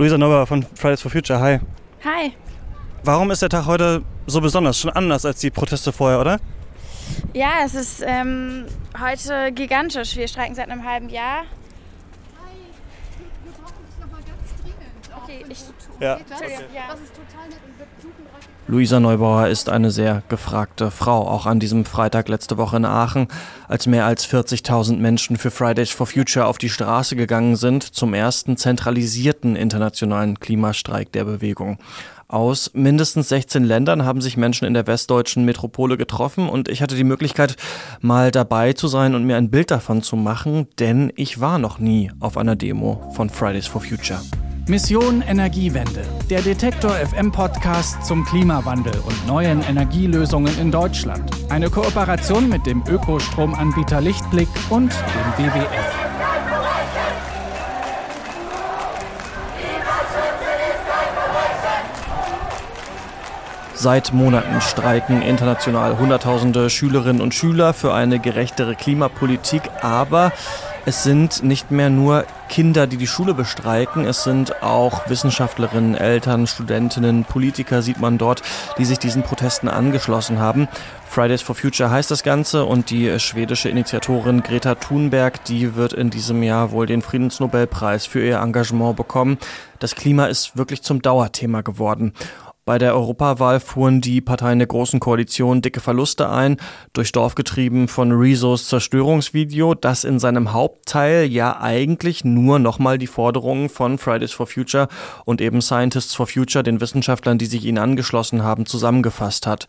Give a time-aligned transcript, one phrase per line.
[0.00, 1.60] Luisa Neuber von Fridays for Future, hi.
[2.04, 2.32] Hi.
[3.04, 4.78] Warum ist der Tag heute so besonders?
[4.78, 6.40] Schon anders als die Proteste vorher, oder?
[7.34, 8.64] Ja, es ist ähm,
[8.98, 10.16] heute gigantisch.
[10.16, 11.40] Wir streiken seit einem halben Jahr.
[11.40, 11.44] Hi,
[13.44, 15.10] wir brauchen dich nochmal ganz dringend.
[15.22, 16.16] Okay, ich- Ja.
[16.16, 16.40] Geht das?
[16.40, 16.46] Ja.
[16.92, 18.39] Das ist total nett und wir suchen gerade
[18.70, 23.26] Luisa Neubauer ist eine sehr gefragte Frau, auch an diesem Freitag letzte Woche in Aachen,
[23.66, 28.14] als mehr als 40.000 Menschen für Fridays for Future auf die Straße gegangen sind, zum
[28.14, 31.78] ersten zentralisierten internationalen Klimastreik der Bewegung.
[32.28, 36.94] Aus mindestens 16 Ländern haben sich Menschen in der westdeutschen Metropole getroffen und ich hatte
[36.94, 37.56] die Möglichkeit,
[38.00, 41.80] mal dabei zu sein und mir ein Bild davon zu machen, denn ich war noch
[41.80, 44.20] nie auf einer Demo von Fridays for Future.
[44.70, 51.28] Mission Energiewende, der Detektor FM Podcast zum Klimawandel und neuen Energielösungen in Deutschland.
[51.48, 55.94] Eine Kooperation mit dem Ökostromanbieter Lichtblick und dem WWF.
[63.74, 70.30] Seit Monaten streiken international Hunderttausende Schülerinnen und Schüler für eine gerechtere Klimapolitik, aber
[70.86, 76.48] es sind nicht mehr nur Kinder, die die Schule bestreiken, es sind auch Wissenschaftlerinnen, Eltern,
[76.48, 78.42] Studentinnen, Politiker sieht man dort,
[78.76, 80.66] die sich diesen Protesten angeschlossen haben.
[81.08, 86.10] Fridays for Future heißt das Ganze und die schwedische Initiatorin Greta Thunberg, die wird in
[86.10, 89.38] diesem Jahr wohl den Friedensnobelpreis für ihr Engagement bekommen.
[89.78, 92.14] Das Klima ist wirklich zum Dauerthema geworden.
[92.70, 96.56] Bei der Europawahl fuhren die Parteien der Großen Koalition dicke Verluste ein,
[96.92, 103.08] durchs Dorf getrieben von Rezos Zerstörungsvideo, das in seinem Hauptteil ja eigentlich nur nochmal die
[103.08, 104.86] Forderungen von Fridays for Future
[105.24, 109.66] und eben Scientists for Future, den Wissenschaftlern, die sich ihnen angeschlossen haben, zusammengefasst hat.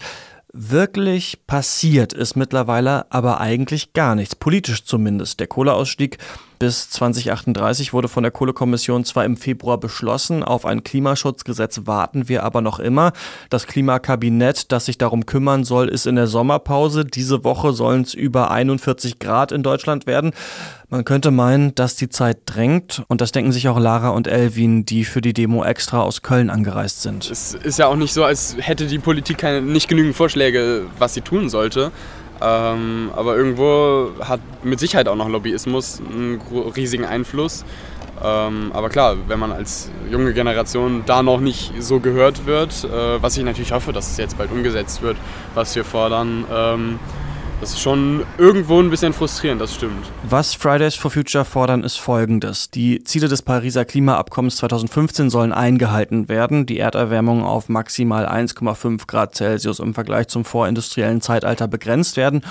[0.53, 5.39] Wirklich passiert ist mittlerweile aber eigentlich gar nichts, politisch zumindest.
[5.39, 6.19] Der Kohleausstieg
[6.61, 12.43] bis 2038 wurde von der Kohlekommission zwar im Februar beschlossen, auf ein Klimaschutzgesetz warten wir
[12.43, 13.13] aber noch immer.
[13.49, 17.03] Das Klimakabinett, das sich darum kümmern soll, ist in der Sommerpause.
[17.03, 20.33] Diese Woche sollen es über 41 Grad in Deutschland werden.
[20.87, 24.85] Man könnte meinen, dass die Zeit drängt und das denken sich auch Lara und Elvin,
[24.85, 27.27] die für die Demo extra aus Köln angereist sind.
[27.31, 31.15] Es ist ja auch nicht so, als hätte die Politik keine, nicht genügend Vorschläge, was
[31.15, 31.91] sie tun sollte.
[32.41, 36.41] Ähm, aber irgendwo hat mit Sicherheit auch noch Lobbyismus einen
[36.75, 37.63] riesigen Einfluss.
[38.23, 43.21] Ähm, aber klar, wenn man als junge Generation da noch nicht so gehört wird, äh,
[43.21, 45.17] was ich natürlich hoffe, dass es jetzt bald umgesetzt wird,
[45.55, 46.99] was wir fordern, ähm,
[47.61, 50.11] das ist schon irgendwo ein bisschen frustrierend, das stimmt.
[50.23, 52.71] Was Fridays for Future fordern, ist folgendes.
[52.71, 56.65] Die Ziele des Pariser Klimaabkommens 2015 sollen eingehalten werden.
[56.65, 62.41] Die Erderwärmung auf maximal 1,5 Grad Celsius im Vergleich zum vorindustriellen Zeitalter begrenzt werden.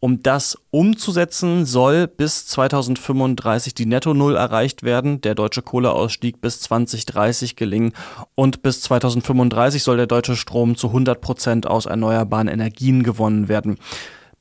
[0.00, 7.56] Um das umzusetzen, soll bis 2035 die Netto-Null erreicht werden, der deutsche Kohleausstieg bis 2030
[7.56, 7.92] gelingen
[8.34, 13.78] und bis 2035 soll der deutsche Strom zu 100 Prozent aus erneuerbaren Energien gewonnen werden.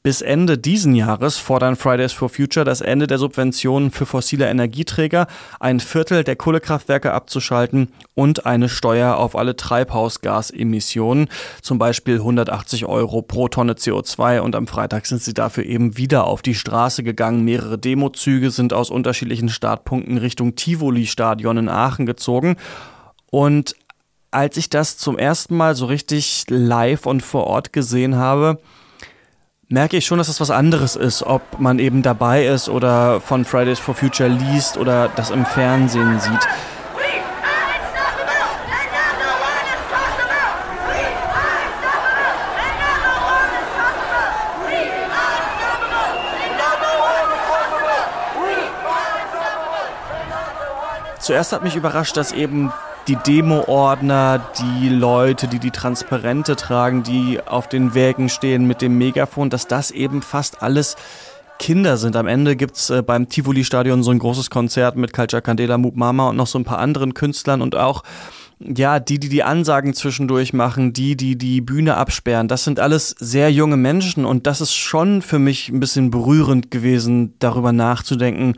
[0.05, 5.25] Bis Ende diesen Jahres fordern Fridays for Future das Ende der Subventionen für fossile Energieträger,
[5.59, 11.27] ein Viertel der Kohlekraftwerke abzuschalten und eine Steuer auf alle Treibhausgasemissionen,
[11.63, 14.41] zum Beispiel 180 Euro pro Tonne CO2.
[14.41, 17.43] Und am Freitag sind sie dafür eben wieder auf die Straße gegangen.
[17.43, 22.57] Mehrere Demozüge sind aus unterschiedlichen Startpunkten Richtung Tivoli-Stadion in Aachen gezogen.
[23.31, 23.75] Und
[24.29, 28.59] als ich das zum ersten Mal so richtig live und vor Ort gesehen habe,
[29.69, 33.45] merke ich schon, dass das was anderes ist, ob man eben dabei ist oder von
[33.45, 36.47] Fridays for Future liest oder das im Fernsehen sieht.
[51.19, 52.71] Zuerst hat mich überrascht, dass eben
[53.07, 58.97] die Demo-Ordner, die Leute, die die Transparente tragen, die auf den Wägen stehen mit dem
[58.97, 60.95] Megafon, dass das eben fast alles
[61.59, 62.15] Kinder sind.
[62.15, 66.29] Am Ende gibt's äh, beim Tivoli-Stadion so ein großes Konzert mit Culture Candela, Moop Mama
[66.29, 68.03] und noch so ein paar anderen Künstlern und auch
[68.59, 73.09] ja, die, die die Ansagen zwischendurch machen, die, die die Bühne absperren, das sind alles
[73.09, 78.55] sehr junge Menschen und das ist schon für mich ein bisschen berührend gewesen, darüber nachzudenken,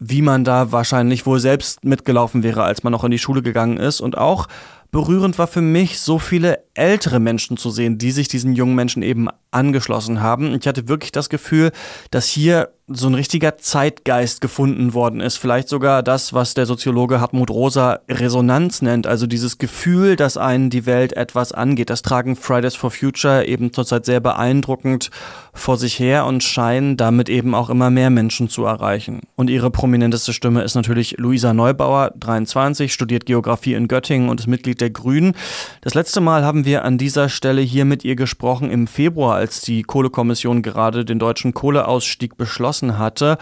[0.00, 3.76] wie man da wahrscheinlich wohl selbst mitgelaufen wäre, als man noch in die Schule gegangen
[3.76, 4.00] ist.
[4.00, 4.48] Und auch
[4.90, 9.02] berührend war für mich, so viele ältere Menschen zu sehen, die sich diesen jungen Menschen
[9.02, 10.54] eben angeschlossen haben.
[10.54, 11.72] Ich hatte wirklich das Gefühl,
[12.10, 15.36] dass hier so ein richtiger Zeitgeist gefunden worden ist.
[15.36, 19.06] Vielleicht sogar das, was der Soziologe Hartmut Rosa Resonanz nennt.
[19.06, 21.88] Also dieses Gefühl, dass einen die Welt etwas angeht.
[21.88, 25.10] Das tragen Fridays for Future eben zurzeit sehr beeindruckend
[25.52, 29.20] vor sich her und scheinen damit eben auch immer mehr Menschen zu erreichen.
[29.36, 34.46] Und ihre prominenteste Stimme ist natürlich Luisa Neubauer, 23, studiert Geografie in Göttingen und ist
[34.46, 35.34] Mitglied der Grünen.
[35.80, 39.60] Das letzte Mal haben wir an dieser Stelle hier mit ihr gesprochen im Februar, als
[39.60, 43.38] die Kohlekommission gerade den deutschen Kohleausstieg beschlossen hatte.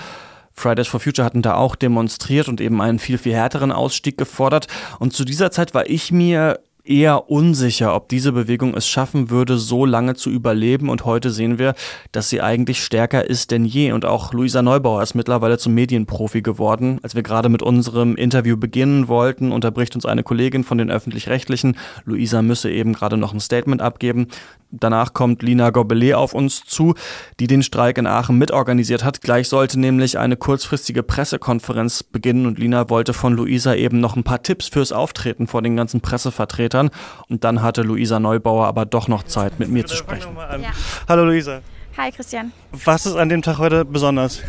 [0.54, 4.66] Fridays for Future hatten da auch demonstriert und eben einen viel, viel härteren Ausstieg gefordert.
[4.98, 9.58] Und zu dieser Zeit war ich mir eher unsicher, ob diese Bewegung es schaffen würde,
[9.58, 10.88] so lange zu überleben.
[10.88, 11.74] Und heute sehen wir,
[12.12, 13.92] dass sie eigentlich stärker ist denn je.
[13.92, 16.98] Und auch Luisa Neubauer ist mittlerweile zum Medienprofi geworden.
[17.02, 21.76] Als wir gerade mit unserem Interview beginnen wollten, unterbricht uns eine Kollegin von den Öffentlich-Rechtlichen.
[22.04, 24.28] Luisa müsse eben gerade noch ein Statement abgeben.
[24.70, 26.94] Danach kommt Lina Gobelet auf uns zu,
[27.40, 29.22] die den Streik in Aachen mitorganisiert hat.
[29.22, 34.24] Gleich sollte nämlich eine kurzfristige Pressekonferenz beginnen und Lina wollte von Luisa eben noch ein
[34.24, 36.90] paar Tipps fürs Auftreten vor den ganzen Pressevertretern.
[37.28, 40.36] Und dann hatte Luisa Neubauer aber doch noch Zeit, mit mir zu sprechen.
[40.36, 40.70] Ja.
[41.08, 41.60] Hallo Luisa.
[41.96, 42.52] Hi Christian.
[42.72, 44.42] Was ist an dem Tag heute besonders?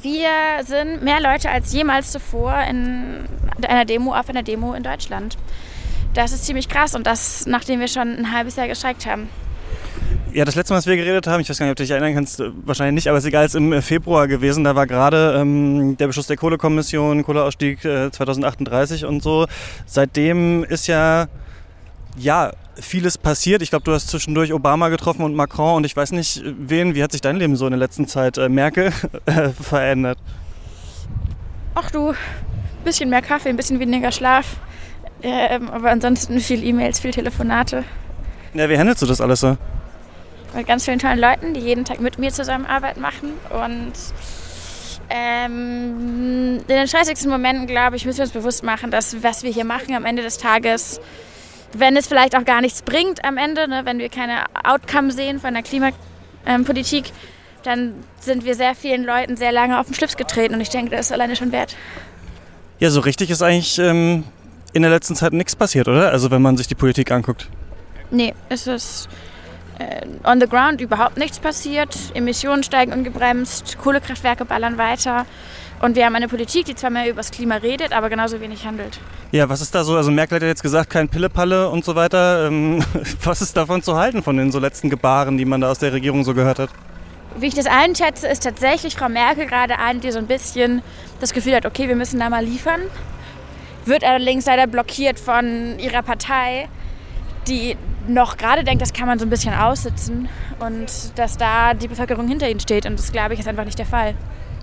[0.00, 0.30] Wir
[0.64, 3.26] sind mehr Leute als jemals zuvor in
[3.62, 5.36] einer Demo auf einer Demo in Deutschland.
[6.14, 9.28] Das ist ziemlich krass und das, nachdem wir schon ein halbes Jahr gestreikt haben.
[10.34, 11.90] Ja, das letzte Mal, als wir geredet haben, ich weiß gar nicht, ob du dich
[11.90, 14.64] erinnern kannst, äh, wahrscheinlich nicht, aber es ist egal, ist im äh, Februar gewesen.
[14.64, 19.46] Da war gerade ähm, der Beschluss der Kohlekommission, Kohleausstieg äh, 2038 und so.
[19.84, 21.26] Seitdem ist ja,
[22.16, 23.60] ja, vieles passiert.
[23.60, 26.94] Ich glaube, du hast zwischendurch Obama getroffen und Macron und ich weiß nicht, wen.
[26.94, 28.90] Wie hat sich dein Leben so in der letzten Zeit, äh, Merkel,
[29.26, 30.18] äh, verändert?
[31.74, 32.16] Ach du, ein
[32.84, 34.56] bisschen mehr Kaffee, ein bisschen weniger Schlaf.
[35.22, 37.84] Ähm, aber ansonsten viel E-Mails, viel Telefonate.
[38.54, 39.58] Ja, wie handelst du das alles so?
[40.54, 43.32] Mit ganz vielen tollen Leuten, die jeden Tag mit mir Zusammenarbeit machen.
[43.50, 43.92] Und
[45.10, 49.50] ähm, in den stressigsten Momenten, glaube ich, müssen wir uns bewusst machen, dass was wir
[49.50, 51.00] hier machen am Ende des Tages,
[51.72, 55.40] wenn es vielleicht auch gar nichts bringt am Ende, ne, wenn wir keine Outcome sehen
[55.40, 57.12] von der Klimapolitik, ähm,
[57.62, 60.54] dann sind wir sehr vielen Leuten sehr lange auf den Schlips getreten.
[60.54, 61.76] Und ich denke, das ist alleine schon wert.
[62.78, 64.24] Ja, so richtig ist eigentlich ähm,
[64.72, 66.10] in der letzten Zeit nichts passiert, oder?
[66.10, 67.48] Also wenn man sich die Politik anguckt.
[68.10, 69.08] Nee, es ist
[70.24, 71.96] on the ground überhaupt nichts passiert.
[72.14, 75.26] Emissionen steigen ungebremst, Kohlekraftwerke ballern weiter.
[75.80, 78.64] Und wir haben eine Politik, die zwar mehr über das Klima redet, aber genauso wenig
[78.64, 79.00] handelt.
[79.32, 79.96] Ja, was ist da so?
[79.96, 82.46] Also Merkel hat ja jetzt gesagt, kein Pillepalle und so weiter.
[82.46, 82.84] Ähm,
[83.24, 85.92] was ist davon zu halten, von den so letzten Gebaren, die man da aus der
[85.92, 86.70] Regierung so gehört hat?
[87.36, 90.82] Wie ich das einschätze, ist tatsächlich Frau Merkel gerade eine, die so ein bisschen
[91.20, 92.82] das Gefühl hat, okay, wir müssen da mal liefern.
[93.84, 96.68] Wird allerdings leider blockiert von ihrer Partei,
[97.48, 97.76] die
[98.08, 100.28] noch gerade denkt, das kann man so ein bisschen aussitzen
[100.58, 100.86] und
[101.16, 102.86] dass da die Bevölkerung hinter ihnen steht.
[102.86, 104.14] Und das, glaube ich, ist einfach nicht der Fall.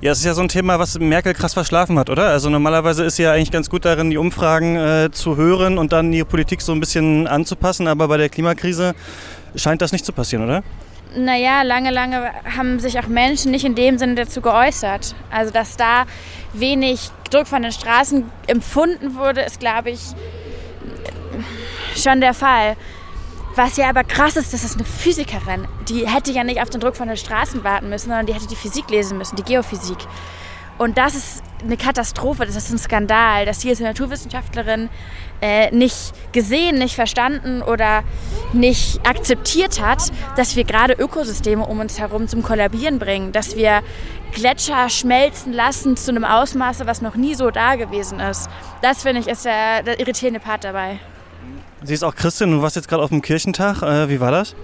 [0.02, 2.30] Ja, es ist ja so ein Thema, was Merkel krass verschlafen hat, oder?
[2.30, 5.92] Also normalerweise ist sie ja eigentlich ganz gut darin, die Umfragen äh, zu hören und
[5.92, 7.86] dann ihre Politik so ein bisschen anzupassen.
[7.88, 8.96] Aber bei der Klimakrise
[9.56, 10.64] scheint das nicht zu passieren, oder?
[11.18, 15.16] Naja, lange, lange haben sich auch Menschen nicht in dem Sinne dazu geäußert.
[15.32, 16.06] Also, dass da
[16.54, 20.00] wenig Druck von den Straßen empfunden wurde, ist, glaube ich,
[22.00, 22.76] schon der Fall.
[23.56, 25.68] Was ja aber krass ist, das ist eine Physikerin.
[25.90, 28.48] Die hätte ja nicht auf den Druck von den Straßen warten müssen, sondern die hätte
[28.48, 29.98] die Physik lesen müssen, die Geophysik.
[30.78, 34.88] Und das ist eine Katastrophe, das ist ein Skandal, dass sie als Naturwissenschaftlerin
[35.42, 38.04] äh, nicht gesehen, nicht verstanden oder
[38.54, 40.04] nicht akzeptiert hat,
[40.38, 43.82] dass wir gerade Ökosysteme um uns herum zum Kollabieren bringen, dass wir
[44.32, 48.50] Gletscher schmelzen lassen zu einem Ausmaße, was noch nie so da gewesen ist.
[48.82, 51.00] Das finde ich ist der, der irritierende Part dabei.
[51.84, 53.82] Sie ist auch Christin, du warst jetzt gerade auf dem Kirchentag.
[53.82, 54.56] Äh, wie war das?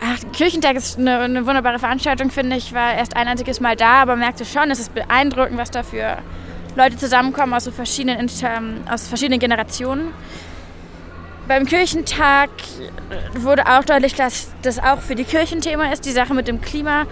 [0.00, 2.68] Ach, Kirchentag ist eine, eine, wunderbare Veranstaltung, finde ich.
[2.68, 5.82] Ich war erst ein einziges Mal da, aber merkte schon, es ist beeindruckend, was da
[5.82, 6.18] für
[6.74, 8.28] Leute zusammenkommen aus so verschiedenen,
[8.90, 10.12] aus verschiedenen Generationen.
[11.46, 12.50] Beim Kirchentag
[13.34, 16.60] wurde auch deutlich, dass das auch für die Kirchen Thema ist, die Sache mit dem
[16.60, 17.06] Klima.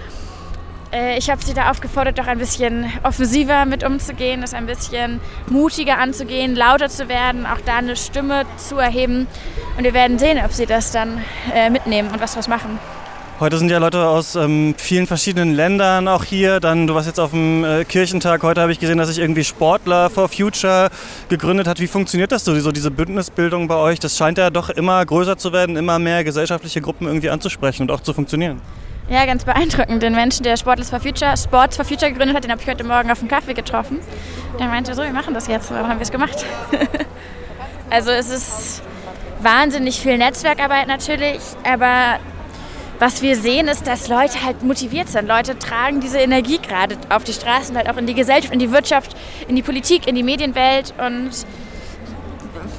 [0.93, 5.21] Äh, ich habe sie da aufgefordert, doch ein bisschen offensiver mit umzugehen, das ein bisschen
[5.49, 9.27] mutiger anzugehen, lauter zu werden, auch da eine Stimme zu erheben.
[9.77, 11.23] Und wir werden sehen, ob sie das dann
[11.55, 12.79] äh, mitnehmen und was daraus machen.
[13.41, 16.61] Heute sind ja Leute aus ähm, vielen verschiedenen Ländern auch hier.
[16.61, 18.43] Dann, du warst jetzt auf dem äh, Kirchentag.
[18.43, 20.91] Heute habe ich gesehen, dass sich irgendwie Sportler for Future
[21.31, 21.81] gegründet hat.
[21.81, 23.99] Wie funktioniert das so, so, diese Bündnisbildung bei euch?
[23.99, 27.91] Das scheint ja doch immer größer zu werden, immer mehr gesellschaftliche Gruppen irgendwie anzusprechen und
[27.93, 28.61] auch zu funktionieren.
[29.11, 30.05] Ja, ganz beeindruckend.
[30.05, 32.85] Den Menschen, der Sportless for Future, Sports for Future gegründet hat, den habe ich heute
[32.85, 33.99] Morgen auf dem Kaffee getroffen.
[34.61, 35.73] Der meinte so, wir machen das jetzt.
[35.73, 36.45] Warum haben wir es gemacht?
[37.91, 38.83] also es ist
[39.41, 42.21] wahnsinnig viel Netzwerkarbeit natürlich, aber
[43.01, 45.27] was wir sehen, ist, dass Leute halt motiviert sind.
[45.27, 48.71] Leute tragen diese Energie gerade auf die Straßen, halt auch in die Gesellschaft, in die
[48.71, 49.17] Wirtschaft,
[49.49, 51.31] in die Politik, in die Medienwelt und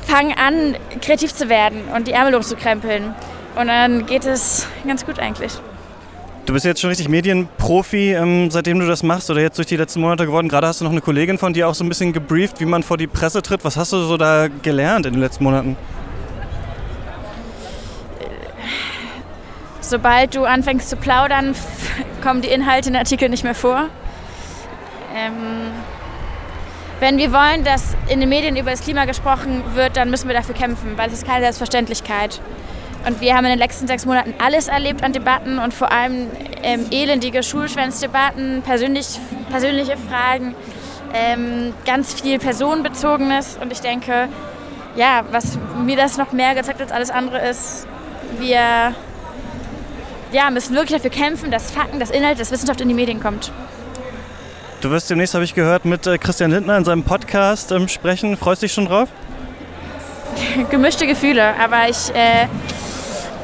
[0.08, 3.16] fangen an, kreativ zu werden und die Ärmel hochzukrempeln.
[3.58, 5.60] Und dann geht es ganz gut eigentlich.
[6.46, 9.78] Du bist jetzt schon richtig Medienprofi, ähm, seitdem du das machst oder jetzt durch die
[9.78, 10.50] letzten Monate geworden.
[10.50, 12.82] Gerade hast du noch eine Kollegin von dir auch so ein bisschen gebrieft, wie man
[12.82, 13.64] vor die Presse tritt.
[13.64, 15.78] Was hast du so da gelernt in den letzten Monaten?
[19.82, 21.54] Sobald du anfängst zu plaudern,
[22.24, 23.90] kommen die Inhalte in Artikeln nicht mehr vor.
[25.16, 25.34] Ähm,
[27.00, 30.36] wenn wir wollen, dass in den Medien über das Klima gesprochen wird, dann müssen wir
[30.36, 32.42] dafür kämpfen, weil es ist keine Selbstverständlichkeit.
[33.06, 36.28] Und wir haben in den letzten sechs Monaten alles erlebt an Debatten und vor allem
[36.62, 40.54] ähm, elendige Schulschwänzdebatten, persönlich, persönliche Fragen,
[41.14, 43.58] ähm, ganz viel Personenbezogenes.
[43.60, 44.30] Und ich denke,
[44.96, 47.88] ja, was mir das noch mehr gezeigt als alles andere ist,
[48.40, 48.94] wir
[50.32, 53.52] ja, müssen wirklich dafür kämpfen, dass Fakten, das Inhalt, das Wissenschaft in die Medien kommt.
[54.82, 58.38] Du wirst demnächst, habe ich gehört, mit äh, Christian Lindner in seinem Podcast ähm, sprechen.
[58.38, 59.10] Freust du dich schon drauf?
[60.70, 62.48] Gemischte Gefühle, aber ich äh,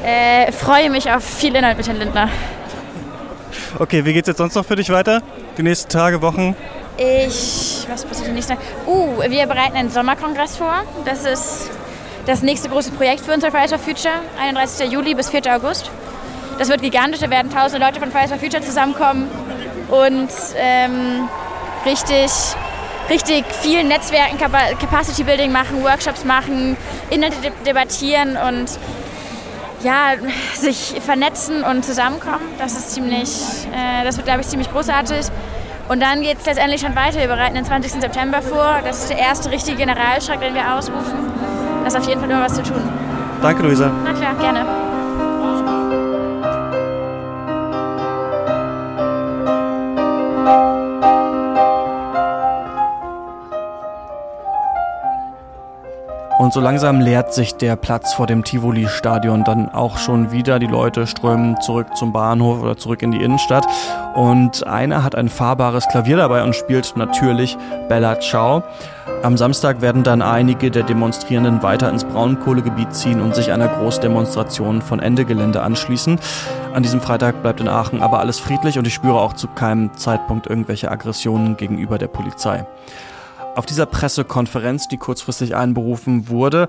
[0.04, 2.28] äh, freue mich auf viel Inhalt mit Herrn Lindner.
[3.78, 5.22] Okay, wie geht es jetzt sonst noch für dich weiter?
[5.56, 6.56] Die nächsten Tage, Wochen?
[6.96, 8.64] Ich, was passiert die nächsten Tage?
[8.86, 10.82] Uh, wir bereiten einen Sommerkongress vor.
[11.04, 11.70] Das ist
[12.26, 14.90] das nächste große Projekt für unser Fridays for Future, 31.
[14.90, 15.42] Juli bis 4.
[15.54, 15.90] August.
[16.58, 19.28] Das wird gigantisch, da werden tausende Leute von Fridays for Future zusammenkommen
[19.88, 21.28] und ähm,
[21.86, 22.30] richtig,
[23.08, 26.76] richtig viel Netzwerken, Capacity Building machen, Workshops machen,
[27.10, 28.68] Inhalte debattieren und
[29.82, 30.12] ja,
[30.54, 32.44] sich vernetzen und zusammenkommen.
[32.58, 33.30] Das ist ziemlich,
[33.72, 35.26] äh, das wird, glaube ich, ziemlich großartig.
[35.88, 37.18] Und dann geht es letztendlich schon weiter.
[37.18, 37.92] Wir bereiten den 20.
[37.92, 38.80] September vor.
[38.84, 41.32] Das ist der erste richtige Generalstreik, den wir ausrufen.
[41.80, 42.82] Da ist auf jeden Fall immer was zu tun.
[43.40, 43.90] Danke, Luisa.
[44.04, 44.77] Na klar, gerne.
[56.38, 60.60] Und so langsam leert sich der Platz vor dem Tivoli-Stadion dann auch schon wieder.
[60.60, 63.66] Die Leute strömen zurück zum Bahnhof oder zurück in die Innenstadt.
[64.14, 68.62] Und einer hat ein fahrbares Klavier dabei und spielt natürlich Bella Ciao.
[69.24, 74.80] Am Samstag werden dann einige der Demonstrierenden weiter ins Braunkohlegebiet ziehen und sich einer Großdemonstration
[74.80, 76.20] von Ende Gelände anschließen.
[76.72, 79.96] An diesem Freitag bleibt in Aachen aber alles friedlich und ich spüre auch zu keinem
[79.96, 82.64] Zeitpunkt irgendwelche Aggressionen gegenüber der Polizei.
[83.58, 86.68] Auf dieser Pressekonferenz, die kurzfristig einberufen wurde,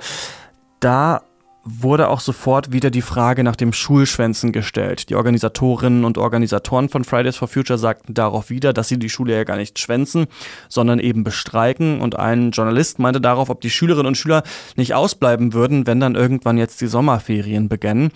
[0.79, 1.21] da
[1.63, 5.11] wurde auch sofort wieder die Frage nach dem Schulschwänzen gestellt.
[5.11, 9.35] Die Organisatorinnen und Organisatoren von Fridays for Future sagten darauf wieder, dass sie die Schule
[9.35, 10.25] ja gar nicht schwänzen,
[10.67, 12.01] sondern eben bestreiken.
[12.01, 14.41] Und ein Journalist meinte darauf, ob die Schülerinnen und Schüler
[14.75, 18.09] nicht ausbleiben würden, wenn dann irgendwann jetzt die Sommerferien beginnen.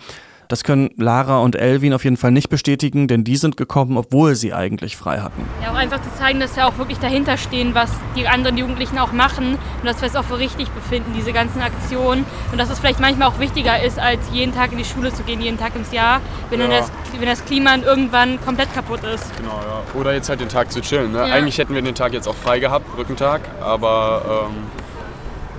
[0.54, 4.36] Das können Lara und Elvin auf jeden Fall nicht bestätigen, denn die sind gekommen, obwohl
[4.36, 5.44] sie eigentlich frei hatten.
[5.64, 9.00] Ja, auch einfach zu zeigen, dass wir auch wirklich dahinter stehen, was die anderen Jugendlichen
[9.00, 12.24] auch machen und dass wir es auch für richtig befinden, diese ganzen Aktionen.
[12.52, 15.24] Und dass es vielleicht manchmal auch wichtiger ist, als jeden Tag in die Schule zu
[15.24, 16.68] gehen, jeden Tag ins Jahr, wenn, ja.
[16.68, 19.36] das, wenn das Klima irgendwann komplett kaputt ist.
[19.38, 20.00] Genau, ja.
[20.00, 21.14] Oder jetzt halt den Tag zu chillen.
[21.14, 21.28] Ne?
[21.28, 21.34] Ja.
[21.34, 24.83] Eigentlich hätten wir den Tag jetzt auch frei gehabt, Brückentag, aber ähm,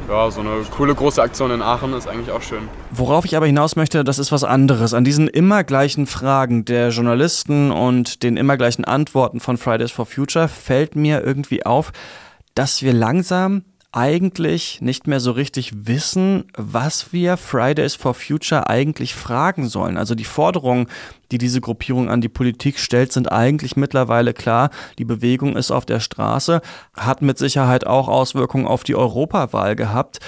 [0.08, 2.68] ja, so eine coole große Aktion in Aachen ist eigentlich auch schön.
[2.90, 4.94] Worauf ich aber hinaus möchte, das ist was anderes.
[4.94, 10.06] An diesen immer gleichen Fragen der Journalisten und den immer gleichen Antworten von Fridays for
[10.06, 11.92] Future fällt mir irgendwie auf,
[12.54, 13.62] dass wir langsam
[13.96, 19.96] eigentlich nicht mehr so richtig wissen, was wir Fridays for Future eigentlich fragen sollen.
[19.96, 20.88] Also die Forderungen,
[21.30, 24.70] die diese Gruppierung an die Politik stellt, sind eigentlich mittlerweile klar.
[24.98, 26.60] Die Bewegung ist auf der Straße,
[26.96, 30.18] hat mit Sicherheit auch Auswirkungen auf die Europawahl gehabt.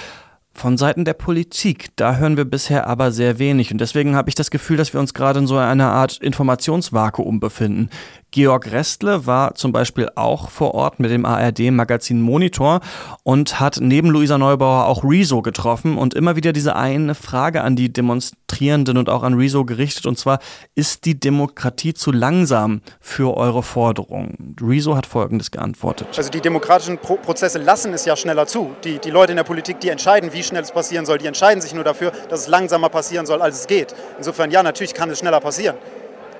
[0.53, 3.71] Von Seiten der Politik, da hören wir bisher aber sehr wenig.
[3.71, 7.39] Und deswegen habe ich das Gefühl, dass wir uns gerade in so einer Art Informationsvakuum
[7.39, 7.89] befinden.
[8.31, 12.81] Georg Restle war zum Beispiel auch vor Ort mit dem ARD-Magazin Monitor
[13.23, 17.75] und hat neben Luisa Neubauer auch Rezo getroffen und immer wieder diese eine Frage an
[17.75, 20.39] die Demonstrierenden und auch an Rezo gerichtet und zwar,
[20.75, 24.55] ist die Demokratie zu langsam für eure Forderungen?
[24.61, 26.07] Rezo hat Folgendes geantwortet.
[26.17, 28.75] Also die demokratischen Pro Prozesse lassen es ja schneller zu.
[28.83, 31.61] Die, die Leute in der Politik, die entscheiden, wie schnell es passieren soll, die entscheiden
[31.61, 33.95] sich nur dafür, dass es langsamer passieren soll, als es geht.
[34.17, 35.75] Insofern ja, natürlich kann es schneller passieren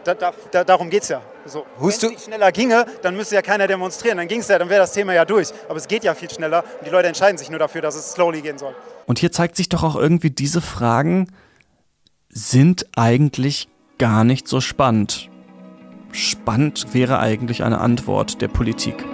[0.08, 1.22] da, da, da, darum geht es ja.
[1.47, 1.65] So.
[1.79, 4.17] Wenn es schneller ginge, dann müsste ja keiner demonstrieren.
[4.17, 5.49] Dann ging es ja, dann wäre das Thema ja durch.
[5.67, 8.11] Aber es geht ja viel schneller und die Leute entscheiden sich nur dafür, dass es
[8.11, 8.75] slowly gehen soll.
[9.05, 11.31] Und hier zeigt sich doch auch irgendwie, diese Fragen
[12.29, 15.29] sind eigentlich gar nicht so spannend.
[16.11, 19.05] Spannend wäre eigentlich eine Antwort der Politik.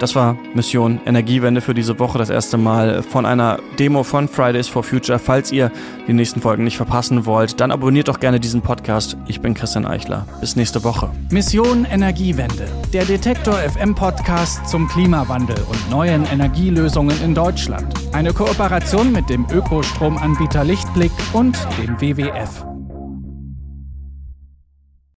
[0.00, 2.16] Das war Mission Energiewende für diese Woche.
[2.16, 5.18] Das erste Mal von einer Demo von Fridays for Future.
[5.18, 5.70] Falls ihr
[6.08, 9.18] die nächsten Folgen nicht verpassen wollt, dann abonniert doch gerne diesen Podcast.
[9.26, 10.26] Ich bin Christian Eichler.
[10.40, 11.10] Bis nächste Woche.
[11.30, 12.66] Mission Energiewende.
[12.94, 17.92] Der Detektor FM Podcast zum Klimawandel und neuen Energielösungen in Deutschland.
[18.12, 22.69] Eine Kooperation mit dem Ökostromanbieter Lichtblick und dem WWF.